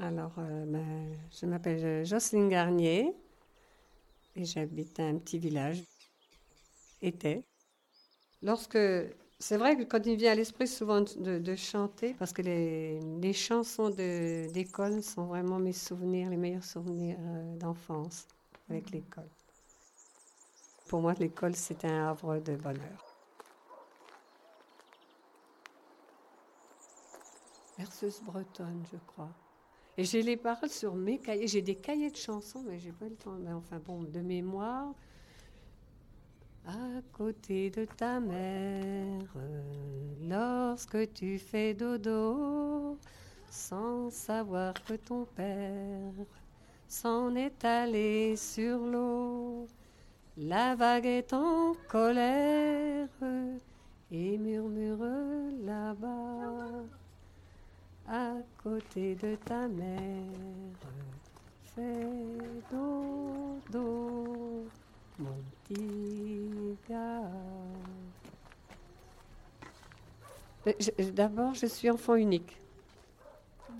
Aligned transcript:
Alors, 0.00 0.32
euh, 0.38 0.64
ben, 0.64 1.12
je 1.32 1.44
m'appelle 1.46 2.06
Jocelyne 2.06 2.48
Garnier 2.48 3.12
et 4.36 4.44
j'habite 4.44 5.00
un 5.00 5.18
petit 5.18 5.38
village. 5.38 5.82
Était. 7.02 7.44
Lorsque. 8.42 8.78
C'est 9.40 9.56
vrai 9.56 9.76
que 9.76 9.84
quand 9.84 10.04
il 10.04 10.16
vient 10.16 10.32
à 10.32 10.34
l'esprit 10.34 10.66
souvent 10.66 11.00
de, 11.00 11.38
de, 11.38 11.54
chanter, 11.54 12.12
parce 12.14 12.32
que 12.32 12.42
les, 12.42 12.98
les 13.20 13.32
chansons 13.32 13.88
d'école 13.88 15.00
sont 15.00 15.26
vraiment 15.26 15.60
mes 15.60 15.72
souvenirs, 15.72 16.28
les 16.28 16.36
meilleurs 16.36 16.64
souvenirs 16.64 17.16
euh, 17.20 17.56
d'enfance 17.56 18.26
avec 18.68 18.90
l'école. 18.90 19.30
Pour 20.88 21.02
moi, 21.02 21.14
l'école, 21.14 21.54
c'est 21.54 21.84
un 21.84 22.08
havre 22.08 22.40
de 22.40 22.56
bonheur. 22.56 23.16
Berceuse 27.78 28.20
bretonne, 28.24 28.84
je 28.90 28.98
crois. 29.06 29.30
Et 29.98 30.04
j'ai 30.04 30.22
les 30.22 30.36
paroles 30.36 30.70
sur 30.70 30.94
mes 30.94 31.18
cahiers. 31.18 31.48
J'ai 31.48 31.60
des 31.60 31.74
cahiers 31.74 32.12
de 32.12 32.16
chansons, 32.16 32.62
mais 32.64 32.78
j'ai 32.78 32.92
pas 32.92 33.06
le 33.06 33.16
temps. 33.16 33.36
Mais 33.40 33.52
enfin 33.52 33.80
bon, 33.84 34.04
de 34.04 34.20
mémoire. 34.20 34.94
À 36.64 37.02
côté 37.12 37.70
de 37.70 37.84
ta 37.84 38.20
mère, 38.20 39.22
lorsque 40.22 41.12
tu 41.14 41.38
fais 41.38 41.74
dodo, 41.74 42.98
sans 43.50 44.10
savoir 44.10 44.74
que 44.84 44.94
ton 44.94 45.24
père 45.24 46.12
s'en 46.86 47.34
est 47.34 47.64
allé 47.64 48.36
sur 48.36 48.78
l'eau. 48.78 49.66
La 50.36 50.76
vague 50.76 51.06
est 51.06 51.32
en 51.32 51.74
colère 51.88 52.57
de 58.98 59.36
ta 59.36 59.68
mère. 59.68 60.22
Fais 61.74 62.06
dodo, 62.70 64.66
mon 65.18 65.36
petit 65.64 66.76
gars. 66.88 67.30
D'abord, 71.12 71.54
je 71.54 71.66
suis 71.66 71.88
enfant 71.90 72.16
unique. 72.16 72.56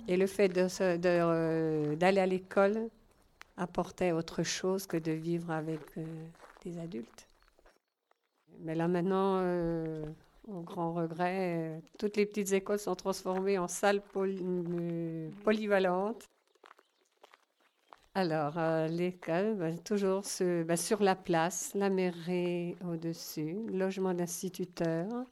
Et 0.06 0.16
le 0.16 0.26
fait 0.26 0.56
euh, 0.80 1.96
d'aller 1.96 2.20
à 2.20 2.26
l'école 2.26 2.88
apportait 3.56 4.12
autre 4.12 4.42
chose 4.42 4.86
que 4.86 4.96
de 4.96 5.12
vivre 5.12 5.50
avec 5.50 5.80
euh, 5.98 6.04
des 6.64 6.78
adultes. 6.78 7.26
Mais 8.60 8.74
là 8.74 8.88
maintenant, 8.88 9.40
euh, 9.42 10.04
au 10.48 10.60
grand 10.60 10.92
regret, 10.92 11.82
toutes 11.98 12.16
les 12.16 12.26
petites 12.26 12.52
écoles 12.52 12.78
sont 12.78 12.94
transformées 12.94 13.58
en 13.58 13.68
salles 13.68 14.02
polyvalentes. 15.44 16.28
Alors, 18.14 18.58
l'école, 18.88 19.54
ben, 19.54 19.78
toujours 19.78 20.22
ben, 20.40 20.76
sur 20.76 21.02
la 21.02 21.14
place, 21.14 21.72
la 21.74 21.90
mairie 21.90 22.76
au-dessus, 22.84 23.56
logement 23.70 24.14
d'instituteurs 24.14 25.26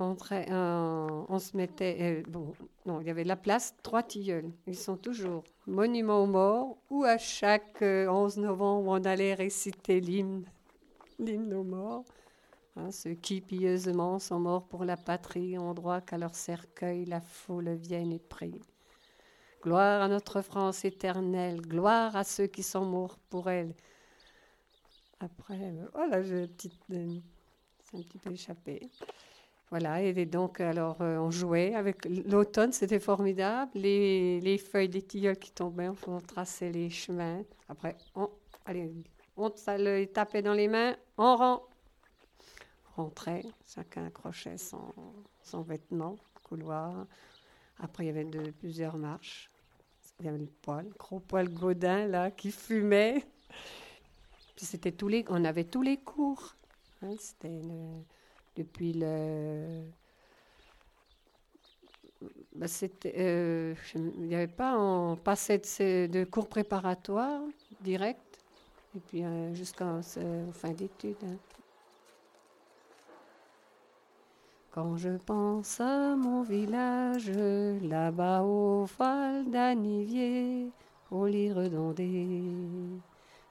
on, 0.00 1.38
se 1.38 1.56
mettait. 1.56 1.96
Euh, 2.00 2.22
bon, 2.28 2.52
non, 2.86 3.00
il 3.00 3.06
y 3.06 3.10
avait 3.10 3.24
la 3.24 3.36
place, 3.36 3.74
trois 3.82 4.02
tilleuls. 4.02 4.50
Ils 4.66 4.76
sont 4.76 4.96
toujours 4.96 5.44
monuments 5.66 6.22
aux 6.22 6.26
morts, 6.26 6.76
où 6.90 7.04
à 7.04 7.18
chaque 7.18 7.82
11 7.82 8.38
euh, 8.38 8.40
novembre, 8.40 8.88
on 8.88 9.04
allait 9.04 9.34
réciter 9.34 10.00
l'hymne 10.00 10.44
aux 11.20 11.64
morts. 11.64 12.04
Hein, 12.76 12.90
ceux 12.92 13.14
qui 13.14 13.40
pieusement 13.40 14.18
sont 14.18 14.38
morts 14.38 14.66
pour 14.66 14.84
la 14.84 14.96
patrie 14.96 15.58
ont 15.58 15.74
droit 15.74 16.00
qu'à 16.00 16.18
leur 16.18 16.34
cercueil 16.34 17.04
la 17.04 17.20
foule 17.20 17.74
vienne 17.74 18.12
et 18.12 18.18
prie. 18.18 18.60
Gloire 19.62 20.02
à 20.02 20.08
notre 20.08 20.40
France 20.40 20.84
éternelle, 20.84 21.60
gloire 21.60 22.16
à 22.16 22.24
ceux 22.24 22.46
qui 22.46 22.62
sont 22.62 22.84
morts 22.84 23.18
pour 23.28 23.50
elle. 23.50 23.74
Après, 25.18 25.60
euh, 25.60 25.86
oh 25.94 26.22
j'ai 26.22 26.44
un 26.44 26.46
petit, 26.46 26.70
un 26.90 28.02
petit 28.02 28.18
peu 28.18 28.32
échappé. 28.32 28.88
Voilà, 29.70 30.02
et 30.02 30.26
donc, 30.26 30.60
alors, 30.60 31.00
euh, 31.00 31.18
on 31.18 31.30
jouait 31.30 31.74
avec 31.74 32.04
l'automne, 32.26 32.72
c'était 32.72 32.98
formidable. 32.98 33.70
Les, 33.74 34.40
les, 34.40 34.58
feuilles 34.58 34.88
des 34.88 35.02
tilleuls 35.02 35.38
qui 35.38 35.52
tombaient, 35.52 35.90
on 36.08 36.20
traçait 36.20 36.72
les 36.72 36.90
chemins. 36.90 37.42
Après, 37.68 37.96
on, 38.16 38.28
allez, 38.64 38.90
on 39.36 39.50
tapait 40.12 40.42
dans 40.42 40.54
les 40.54 40.66
mains, 40.66 40.96
on 41.18 41.36
rend. 41.36 41.69
Chacun 43.66 44.06
accrochait 44.06 44.58
son, 44.58 44.92
son 45.42 45.62
vêtement, 45.62 46.16
couloir. 46.42 47.06
Après, 47.78 48.04
il 48.04 48.06
y 48.08 48.10
avait 48.10 48.24
de, 48.24 48.50
plusieurs 48.50 48.96
marches. 48.96 49.50
Il 50.18 50.26
y 50.26 50.28
avait 50.28 50.38
le 50.38 50.46
poil, 50.46 50.84
le 50.84 50.94
gros 50.98 51.20
poil 51.20 51.48
Godin, 51.48 52.06
là, 52.06 52.30
qui 52.30 52.50
fumait. 52.50 53.24
Puis 54.56 54.66
c'était 54.66 54.92
tous 54.92 55.08
les, 55.08 55.24
on 55.28 55.44
avait 55.44 55.64
tous 55.64 55.82
les 55.82 55.96
cours. 55.96 56.56
Hein, 57.02 57.14
c'était 57.18 57.62
depuis 58.56 58.92
le. 58.92 59.82
Bah, 62.54 62.66
euh, 63.06 63.74
il 64.18 64.34
avait 64.34 64.46
pas, 64.46 64.78
on 64.78 65.16
passait 65.16 65.58
de, 65.58 66.24
cours 66.24 66.48
préparatoires 66.48 67.40
direct, 67.80 68.38
et 68.94 69.00
puis 69.00 69.24
euh, 69.24 69.54
jusqu'en 69.54 70.02
fin 70.02 70.72
d'études. 70.72 71.16
Hein. 71.24 71.38
Quand 74.72 74.96
je 74.96 75.16
pense 75.26 75.80
à 75.80 76.14
mon 76.14 76.42
village, 76.42 77.28
là-bas 77.82 78.42
au 78.42 78.86
fal 78.86 79.50
d'Anivier, 79.50 80.70
au 81.10 81.26
lit 81.26 81.52
redondé, 81.52 82.28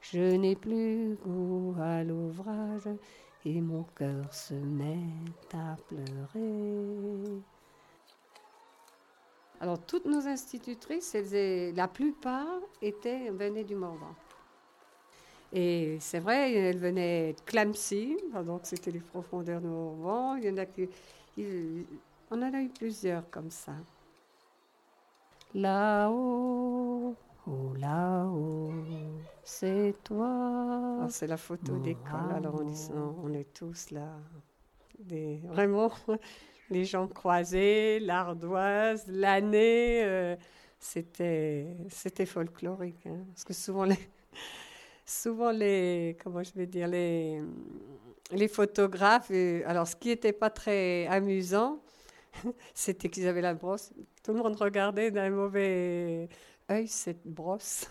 je 0.00 0.36
n'ai 0.36 0.56
plus 0.56 1.18
goût 1.22 1.74
à 1.78 2.02
l'ouvrage 2.04 2.88
et 3.44 3.60
mon 3.60 3.82
cœur 3.94 4.32
se 4.32 4.54
met 4.54 5.04
à 5.52 5.76
pleurer. 5.88 7.42
Alors, 9.60 9.78
toutes 9.78 10.06
nos 10.06 10.26
institutrices, 10.26 11.14
la 11.74 11.86
plupart 11.86 12.60
étaient, 12.80 13.28
venaient 13.30 13.64
du 13.64 13.74
Morvan. 13.74 14.14
Et 15.52 15.96
c'est 16.00 16.20
vrai, 16.20 16.52
elles 16.52 16.78
venaient 16.78 17.32
de 17.32 17.40
Clamcy, 17.40 18.16
donc 18.44 18.60
c'était 18.64 18.92
les 18.92 19.00
profondeurs 19.00 19.60
du 19.60 19.66
Morvan. 19.66 20.36
Il 20.36 20.44
y 20.44 20.50
en 20.50 20.56
a 20.58 20.66
qui, 20.66 20.88
on 22.30 22.40
en 22.40 22.54
a 22.54 22.60
eu 22.60 22.68
plusieurs 22.68 23.28
comme 23.30 23.50
ça. 23.50 23.72
Là-haut, 25.52 27.16
Oh 27.46 27.74
là-haut, 27.78 28.72
c'est 29.42 29.94
toi. 30.04 31.00
Ah, 31.02 31.06
c'est 31.08 31.26
la 31.26 31.36
photo 31.36 31.78
d'école. 31.78 32.32
Alors 32.34 32.60
on, 32.62 33.24
on, 33.24 33.32
est 33.32 33.52
tous 33.52 33.90
là, 33.90 34.18
des, 34.98 35.40
vraiment 35.44 35.90
les 36.70 36.84
gens 36.84 37.08
croisés, 37.08 37.98
l'ardoise, 37.98 39.04
l'année. 39.08 40.02
Euh, 40.04 40.36
c'était, 40.78 41.76
c'était 41.88 42.26
folklorique. 42.26 43.06
Hein, 43.06 43.24
parce 43.28 43.44
que 43.44 43.54
souvent 43.54 43.84
les, 43.84 43.98
souvent 45.10 45.50
les, 45.50 46.16
comment 46.22 46.42
je 46.42 46.52
vais 46.54 46.66
dire, 46.66 46.88
les, 46.88 47.42
les 48.30 48.48
photographes. 48.48 49.30
alors 49.66 49.86
ce 49.86 49.96
qui 49.96 50.08
n'était 50.08 50.32
pas 50.32 50.50
très 50.50 51.06
amusant, 51.08 51.80
c'était 52.74 53.08
qu'ils 53.08 53.26
avaient 53.26 53.40
la 53.40 53.54
brosse. 53.54 53.92
Tout 54.22 54.32
le 54.32 54.38
monde 54.38 54.56
regardait 54.56 55.10
d'un 55.10 55.30
mauvais 55.30 56.28
cette 56.86 57.26
brosse. 57.26 57.86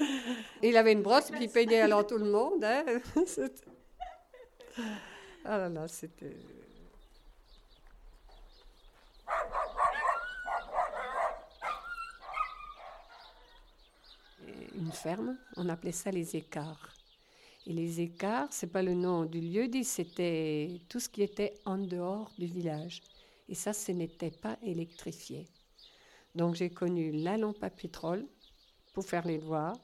il 0.62 0.76
avait 0.76 0.92
une 0.92 1.02
brosse, 1.02 1.30
puis 1.30 1.44
il 1.44 1.50
peignait 1.50 1.80
alors 1.80 2.06
tout 2.06 2.18
le 2.18 2.30
monde. 2.30 2.64
Hein. 2.64 2.84
ah 5.44 5.58
là 5.58 5.68
là, 5.68 5.86
c'était. 5.88 6.36
Ferme, 14.92 15.36
on 15.56 15.68
appelait 15.68 15.92
ça 15.92 16.10
les 16.10 16.36
écarts. 16.36 16.94
Et 17.66 17.72
les 17.72 18.00
écarts, 18.00 18.48
c'est 18.50 18.70
pas 18.70 18.82
le 18.82 18.94
nom 18.94 19.24
du 19.24 19.40
lieu 19.40 19.68
dit, 19.68 19.84
c'était 19.84 20.80
tout 20.88 21.00
ce 21.00 21.08
qui 21.08 21.22
était 21.22 21.54
en 21.64 21.78
dehors 21.78 22.30
du 22.38 22.46
village. 22.46 23.02
Et 23.48 23.54
ça, 23.54 23.72
ce 23.72 23.92
n'était 23.92 24.30
pas 24.30 24.58
électrifié. 24.62 25.48
Donc 26.34 26.54
j'ai 26.54 26.70
connu 26.70 27.12
la 27.12 27.36
lampe 27.36 27.62
à 27.62 27.70
pétrole 27.70 28.26
pour 28.92 29.04
faire 29.04 29.26
les 29.26 29.38
devoirs, 29.38 29.76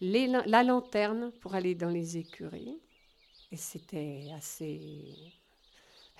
la 0.00 0.62
lanterne 0.62 1.32
pour 1.40 1.54
aller 1.54 1.74
dans 1.74 1.88
les 1.88 2.16
écuries. 2.16 2.78
Et 3.50 3.56
c'était 3.56 4.28
assez... 4.34 5.16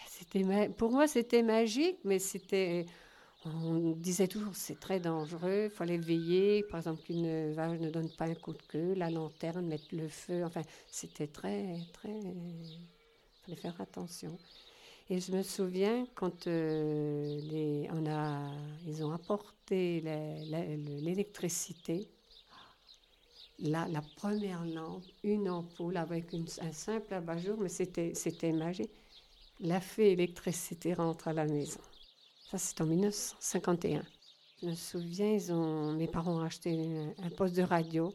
C'était, 0.08 0.69
pour 0.76 0.90
moi, 0.90 1.06
c'était 1.06 1.43
magique, 1.43 1.98
mais 2.05 2.19
c'était... 2.19 2.87
On 3.44 3.96
disait 3.96 4.28
toujours 4.28 4.54
c'est 4.54 4.78
très 4.78 5.00
dangereux, 5.00 5.64
il 5.64 5.70
fallait 5.70 5.98
veiller, 5.98 6.62
par 6.62 6.78
exemple 6.78 7.02
qu'une 7.02 7.52
vache 7.52 7.80
ne 7.80 7.90
donne 7.90 8.08
pas 8.10 8.26
un 8.26 8.34
coup 8.34 8.52
de 8.52 8.62
queue, 8.68 8.94
la 8.94 9.10
lanterne, 9.10 9.66
mettre 9.66 9.92
le 9.92 10.08
feu, 10.08 10.44
enfin 10.44 10.62
c'était 10.86 11.26
très, 11.26 11.76
très... 11.92 12.12
Il 12.12 13.44
fallait 13.44 13.56
faire 13.56 13.80
attention. 13.80 14.38
Et 15.10 15.20
je 15.20 15.32
me 15.32 15.42
souviens 15.42 16.06
quand 16.14 16.46
euh, 16.46 17.40
ils 18.86 19.04
ont 19.04 19.12
apporté 19.12 20.00
l'électricité, 20.00 22.08
la, 23.58 23.86
première 24.16 24.64
lampe, 24.64 25.04
une 25.22 25.50
ampoule 25.50 25.96
avec 25.96 26.34
un 26.34 26.72
simple 26.72 27.14
abat-jour, 27.14 27.56
mais 27.60 27.68
c'était, 27.68 28.14
c'était 28.14 28.52
magique. 28.52 28.90
La 29.60 29.80
fée 29.80 30.12
électricité 30.12 30.94
rentre 30.94 31.28
à 31.28 31.32
la 31.32 31.46
maison. 31.46 31.80
Ça, 32.52 32.58
c'est 32.58 32.82
en 32.82 32.87
1951. 32.87 34.02
Je 34.60 34.66
me 34.66 34.75
souviens, 34.75 35.32
ils 35.32 35.50
ont, 35.54 35.93
mes 35.93 36.06
parents 36.06 36.34
ont 36.34 36.44
acheté 36.44 36.87
un, 37.22 37.31
poste 37.31 37.56
de 37.56 37.62
radio. 37.62 38.12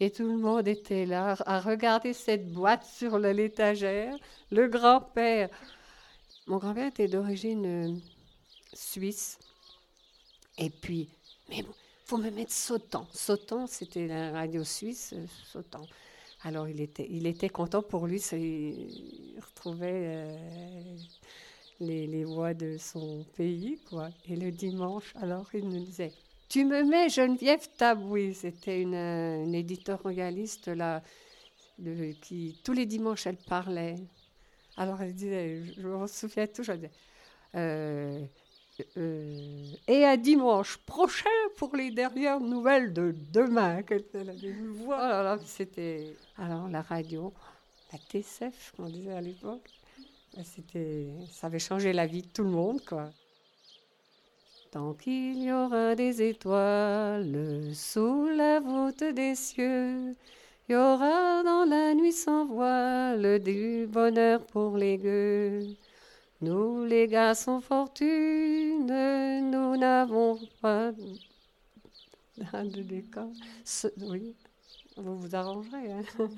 Et 0.00 0.10
tout 0.10 0.24
le 0.24 0.36
monde 0.36 0.66
était 0.66 1.06
là 1.06 1.36
à 1.46 1.60
regarder 1.60 2.12
cette 2.12 2.50
boîte 2.52 2.84
sur 2.84 3.20
l'étagère. 3.20 4.16
Le 4.50 4.66
grand-père 4.66 5.48
mon 6.48 6.58
grand-père 6.58 6.88
était 6.88 7.06
d'origine 7.06 7.66
euh, 7.66 7.94
suisse. 8.72 9.38
Et 10.58 10.70
puis, 10.70 11.08
mais 11.48 11.62
bon, 11.62 11.72
faut 12.04 12.18
me 12.18 12.30
mettre 12.30 12.52
Sautan. 12.52 13.06
Sautan, 13.12 13.68
c'était 13.68 14.08
la 14.08 14.32
radio 14.32 14.64
suisse, 14.64 15.14
euh. 15.14 15.62
Alors, 16.42 16.66
il 16.68 16.80
était, 16.80 17.06
il 17.08 17.28
était 17.28 17.48
content 17.48 17.82
pour 17.82 18.08
lui, 18.08 18.18
il 18.32 19.38
retrouvait 19.40 19.90
euh, 19.92 20.96
les, 21.80 22.06
les, 22.06 22.24
voix 22.24 22.54
de 22.54 22.76
son 22.78 23.24
pays, 23.36 23.78
quoi. 23.88 24.08
Et 24.28 24.36
le 24.36 24.50
dimanche, 24.50 25.12
alors, 25.20 25.48
il 25.54 25.68
nous 25.68 25.84
disait 25.84 26.12
Tu 26.48 26.64
me 26.64 26.82
mets 26.84 27.08
Geneviève 27.08 27.68
Tabouy. 27.76 28.34
C'était 28.34 28.80
une, 28.80 28.94
une 28.94 29.54
éditeur 29.54 30.02
royaliste, 30.02 30.68
là, 30.68 31.02
de, 31.78 32.12
qui, 32.20 32.58
tous 32.64 32.72
les 32.72 32.86
dimanches, 32.86 33.26
elle 33.26 33.36
parlait. 33.36 33.96
Alors 34.76 35.00
elle 35.00 35.14
disait, 35.14 35.62
je 35.76 35.86
me 35.86 36.06
souviens 36.06 36.46
toujours, 36.46 36.74
elle 36.74 36.80
disait, 36.80 36.92
euh, 37.54 38.26
euh, 38.98 39.72
et 39.88 40.04
à 40.04 40.18
dimanche 40.18 40.76
prochain 40.78 41.30
pour 41.56 41.74
les 41.74 41.90
dernières 41.90 42.40
nouvelles 42.40 42.92
de 42.92 43.14
demain. 43.32 43.82
Elle 43.88 44.28
avait 44.28 44.48
une 44.48 44.68
voix. 44.68 45.36
Oh 45.38 45.42
c'était. 45.46 46.14
Alors 46.36 46.68
la 46.68 46.82
radio, 46.82 47.32
la 47.92 47.98
TCF, 47.98 48.74
qu'on 48.76 48.90
disait 48.90 49.12
à 49.12 49.22
l'époque, 49.22 49.70
c'était, 50.44 51.08
ça 51.30 51.46
avait 51.46 51.58
changé 51.58 51.92
la 51.92 52.06
vie 52.06 52.22
de 52.22 52.28
tout 52.28 52.42
le 52.44 52.50
monde, 52.50 52.80
quoi. 52.84 53.10
Tant 54.70 54.94
qu'il 54.94 55.42
y 55.42 55.52
aura 55.52 55.94
des 55.94 56.22
étoiles 56.22 57.74
sous 57.74 58.26
la 58.26 58.60
voûte 58.60 59.04
des 59.04 59.34
cieux, 59.34 60.14
il 60.68 60.72
y 60.72 60.76
aura 60.76 61.42
dans 61.44 61.64
la 61.64 61.94
nuit 61.94 62.12
sans 62.12 62.46
voile 62.46 63.38
du 63.38 63.86
bonheur 63.86 64.44
pour 64.46 64.76
les 64.76 64.98
gueux. 64.98 65.76
Nous, 66.42 66.84
les 66.84 67.06
gars, 67.06 67.34
sans 67.34 67.60
fortune, 67.60 68.86
nous 69.50 69.76
n'avons 69.76 70.38
pas 70.60 70.92
de 72.36 72.82
décor. 72.82 73.30
oui, 74.02 74.34
vous 74.96 75.16
vous 75.16 75.34
arrangerez. 75.34 75.92
Hein. 75.92 76.02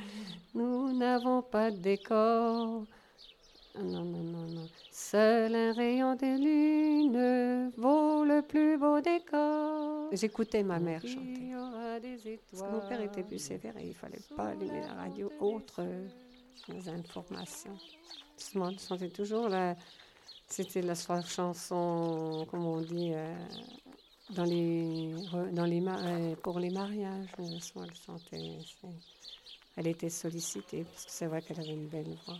Nous 0.55 0.97
n'avons 0.97 1.43
pas 1.43 1.71
de 1.71 1.77
décor. 1.77 2.85
Non, 3.83 4.05
non, 4.05 4.23
non, 4.23 4.47
non. 4.49 4.69
Seul 4.91 5.55
un 5.55 5.73
rayon 5.73 6.17
de 6.17 6.37
lune 6.37 7.71
vaut 7.77 8.25
le 8.25 8.43
plus 8.43 8.77
beau 8.77 9.01
décor. 9.01 10.09
J'écoutais 10.13 10.63
ma 10.63 10.79
mère 10.81 11.01
chanter. 11.03 12.39
Parce 12.51 12.63
que 12.63 12.69
mon 12.69 12.89
père 12.89 13.01
était 13.01 13.23
plus 13.23 13.39
sévère 13.39 13.77
et 13.77 13.89
il 13.89 13.95
fallait 13.95 14.21
pas 14.37 14.49
allumer 14.49 14.81
la 14.81 14.95
radio 14.95 15.31
autre 15.41 15.81
euh, 15.81 16.09
informations. 16.89 17.77
chantait 18.79 19.11
toujours 19.11 19.49
la. 19.49 19.77
C'était 20.49 20.83
la 20.83 20.95
chanson, 20.95 22.47
comme 22.51 22.65
on 22.65 22.81
dit, 22.81 23.13
euh, 23.13 23.35
dans 24.31 24.45
les, 24.45 25.15
dans 25.53 25.67
les, 25.67 25.83
euh, 25.87 26.35
pour 26.37 26.59
les 26.59 26.71
mariages. 26.71 27.29
Elle 27.39 27.95
chantait. 27.95 28.59
Elle 29.77 29.87
était 29.87 30.11
sollicitée 30.11 30.85
parce 30.85 31.05
que 31.05 31.13
c'est 31.13 31.27
vrai 31.27 31.43
qu'elle 31.43 31.61
avait 31.61 31.75
une 31.75 31.89
belle 31.89 32.17
voix. 32.27 32.39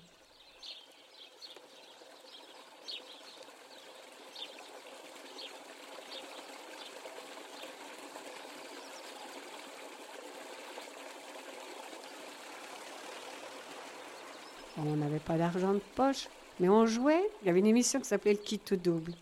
On 14.87 14.97
n'avait 14.97 15.19
pas 15.19 15.37
d'argent 15.37 15.75
de 15.75 15.81
poche, 15.97 16.29
mais 16.61 16.69
on 16.69 16.87
jouait. 16.87 17.23
Il 17.43 17.47
y 17.47 17.51
avait 17.51 17.59
une 17.59 17.67
émission 17.67 17.99
qui 18.01 18.07
s'appelait 18.07 18.35
Le 18.35 18.39
Kit 18.39 18.61
Double, 18.77 19.13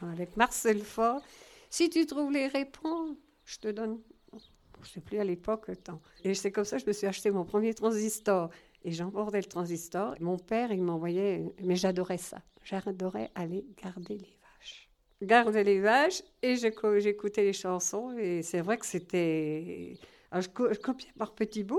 avec 0.00 0.36
Marcel 0.36 0.80
Fort. 0.80 1.20
Si 1.68 1.90
tu 1.90 2.06
trouves 2.06 2.32
les 2.32 2.46
réponses, 2.46 3.16
je 3.44 3.58
te 3.58 3.68
donne. 3.68 4.00
Je 4.32 4.88
ne 4.88 4.92
sais 4.94 5.00
plus 5.00 5.18
à 5.18 5.24
l'époque 5.24 5.70
temps. 5.84 6.00
Et 6.24 6.34
c'est 6.34 6.50
comme 6.50 6.64
ça 6.64 6.76
que 6.76 6.82
je 6.82 6.88
me 6.88 6.92
suis 6.92 7.06
acheté 7.06 7.30
mon 7.30 7.44
premier 7.44 7.74
transistor. 7.74 8.50
Et 8.84 8.90
j'embordais 8.90 9.40
le 9.40 9.46
transistor. 9.46 10.16
Mon 10.20 10.38
père, 10.38 10.72
il 10.72 10.82
m'envoyait. 10.82 11.44
Mais 11.62 11.76
j'adorais 11.76 12.18
ça. 12.18 12.42
J'adorais 12.64 13.30
aller 13.34 13.64
garder 13.80 14.18
les 14.18 14.38
vaches. 14.42 14.88
Garder 15.22 15.62
les 15.62 15.80
vaches 15.80 16.22
et 16.42 16.56
j'écoutais 16.56 17.44
les 17.44 17.52
chansons. 17.52 18.16
Et 18.18 18.42
c'est 18.42 18.60
vrai 18.60 18.78
que 18.78 18.86
c'était. 18.86 19.98
Je, 20.32 20.40
je 20.40 20.78
copiais 20.80 21.12
par 21.16 21.32
petits 21.32 21.62
bouts. 21.62 21.78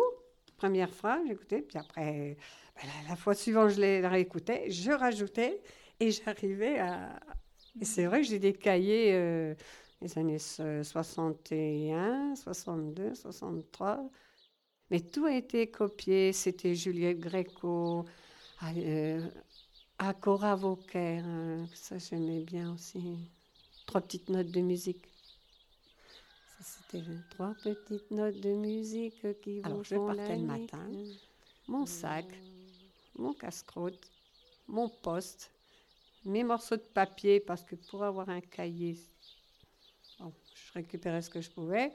Première 0.64 0.94
phrase, 0.94 1.20
j'écoutais. 1.28 1.62
Puis 1.62 1.78
après, 1.78 2.38
ben, 2.78 2.90
la, 3.10 3.18
fois 3.18 3.36
suivante, 3.36 3.72
je 3.72 3.82
les 3.82 4.08
réécoutais, 4.08 4.72
je 4.72 4.92
rajoutais 4.92 5.62
et 6.00 6.10
j'arrivais 6.10 6.80
à. 6.80 7.20
C'est 7.82 8.06
vrai 8.06 8.22
que 8.22 8.28
j'ai 8.28 8.40
des 8.40 8.54
cahiers 8.54 9.12
euh, 9.14 9.56
des 10.02 10.18
années 10.18 10.40
61, 10.40 12.36
62, 12.38 13.14
63. 13.14 14.10
Mais 14.90 15.02
tout 15.02 15.26
a 15.26 15.34
été 15.36 15.70
copié. 15.70 16.32
C'était 16.32 16.76
Juliette 16.76 17.20
Gréco, 17.20 18.06
euh, 18.64 19.20
Cora 20.22 20.56
Vauquer, 20.56 21.18
hein, 21.18 21.68
ça 21.74 21.98
j'aimais 21.98 22.40
bien 22.40 22.74
aussi. 22.74 23.18
Trois 23.86 24.00
petites 24.00 24.30
notes 24.30 24.52
de 24.52 24.62
musique. 24.62 25.13
C'était 26.64 27.04
trois 27.30 27.54
petites 27.62 28.10
notes 28.12 28.40
de 28.40 28.54
musique 28.54 29.42
qui 29.42 29.60
vont 29.60 29.66
Alors 29.66 29.84
je 29.84 29.96
partais 29.96 30.38
le 30.38 30.44
matin, 30.44 30.90
mon 31.68 31.86
sac, 31.86 32.26
mon 33.16 33.34
casse-croûte, 33.34 34.10
mon 34.68 34.88
poste, 34.88 35.52
mes 36.24 36.44
morceaux 36.44 36.78
de 36.78 36.82
papier, 36.94 37.42
parce 37.42 37.64
que 37.64 37.76
pour 37.76 38.04
avoir 38.04 38.30
un 38.30 38.40
cahier, 38.40 38.98
je 40.20 40.74
récupérais 40.74 41.22
ce 41.22 41.30
que 41.30 41.42
je 41.42 41.50
pouvais. 41.50 41.92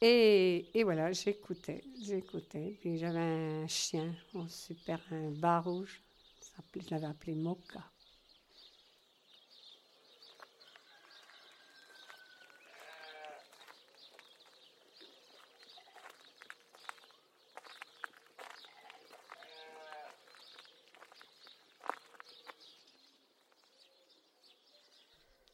Et, 0.00 0.70
et 0.78 0.84
voilà, 0.84 1.12
j'écoutais, 1.12 1.84
j'écoutais. 2.00 2.78
Puis 2.80 2.96
j'avais 2.96 3.18
un 3.18 3.66
chien, 3.66 4.14
un 4.34 4.48
super, 4.48 5.00
un 5.10 5.30
bas 5.30 5.60
rouge, 5.60 6.00
je 6.74 6.90
l'avais 6.90 7.06
appelé 7.06 7.34
Moka. 7.34 7.84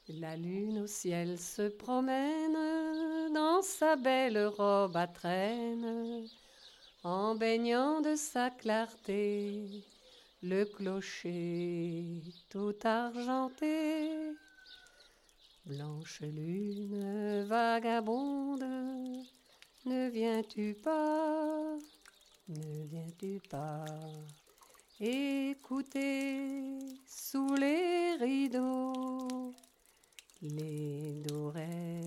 La 0.09 0.37
lune 0.37 0.81
au 0.81 0.87
ciel 0.87 1.39
se 1.39 1.67
promène 1.67 2.59
dans 3.33 3.63
sa 3.63 3.97
belle 3.97 4.47
robe 4.49 4.95
à 4.99 5.07
traîne, 5.07 6.27
en 7.03 7.35
baignant 7.35 8.03
de 8.03 8.15
sa 8.15 8.51
clarté 8.51 9.83
le 10.43 10.67
clocher 10.67 12.21
tout 12.51 12.75
argenté. 12.85 14.35
Blanche 15.65 16.21
lune 16.21 17.45
vagabonde, 17.45 18.67
ne 19.87 20.09
viens-tu 20.11 20.75
pas, 20.75 21.79
ne 22.49 22.87
viens-tu 22.89 23.41
pas 23.49 23.87
écouter 25.01 26.79
sous 27.07 27.55
les 27.55 28.17
rideaux? 28.17 29.55
Les 30.49 31.15
doux 31.27 31.51
rêves 31.51 32.05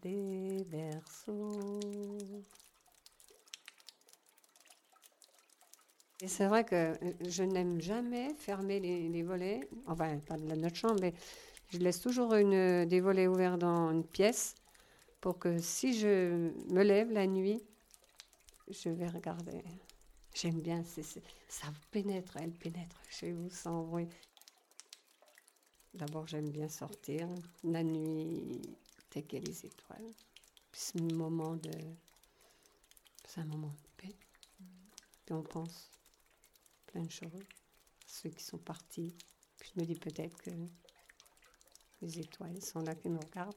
des 0.00 0.64
berceaux. 0.64 2.18
Et 6.20 6.28
c'est 6.28 6.46
vrai 6.46 6.64
que 6.64 6.94
je 7.28 7.42
n'aime 7.42 7.80
jamais 7.80 8.34
fermer 8.38 8.80
les, 8.80 9.22
volets, 9.22 9.60
enfin 9.86 10.18
pas 10.20 10.36
de 10.36 10.54
notre 10.54 10.76
chambre, 10.76 11.00
mais 11.00 11.12
je 11.70 11.78
laisse 11.78 12.00
toujours 12.00 12.34
une, 12.34 12.84
des 12.86 13.00
volets 13.00 13.26
ouverts 13.26 13.58
dans 13.58 13.90
une 13.90 14.04
pièce 14.04 14.54
pour 15.20 15.38
que 15.38 15.58
si 15.58 15.98
je 15.98 16.50
me 16.72 16.82
lève 16.82 17.10
la 17.10 17.26
nuit, 17.26 17.62
je 18.70 18.88
vais 18.88 19.08
regarder. 19.08 19.62
J'aime 20.34 20.60
bien, 20.60 20.82
ça 20.84 21.66
vous 21.66 21.86
pénètre, 21.90 22.36
elle 22.36 22.52
pénètre 22.52 23.00
chez 23.10 23.32
vous 23.32 23.50
sans 23.50 23.82
bruit. 23.82 24.08
D'abord, 25.94 26.26
j'aime 26.26 26.50
bien 26.50 26.68
sortir 26.68 27.28
la 27.62 27.84
nuit, 27.84 28.60
tecker 29.10 29.38
les 29.38 29.66
étoiles. 29.66 30.10
C'est 30.72 31.00
un 31.00 31.14
moment 31.14 31.54
de, 31.54 31.70
c'est 33.24 33.40
un 33.40 33.44
moment 33.44 33.68
de 33.68 34.02
paix. 34.02 34.16
Puis 35.24 35.34
on 35.34 35.42
pense 35.42 35.88
plein 36.86 37.04
de 37.04 37.10
choses, 37.10 37.46
ceux 38.08 38.30
qui 38.30 38.42
sont 38.42 38.58
partis. 38.58 39.14
Puis 39.58 39.70
je 39.72 39.80
me 39.80 39.86
dis 39.86 39.94
peut-être 39.94 40.36
que 40.38 40.50
les 42.02 42.18
étoiles 42.18 42.60
sont 42.60 42.80
là 42.80 42.96
qui 42.96 43.08
nous 43.08 43.20
regardent. 43.20 43.54